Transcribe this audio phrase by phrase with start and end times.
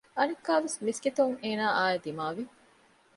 [0.17, 2.43] އަނެއްކާވެސް މިސްކިތުން އޭނާއާއި ދިމާވި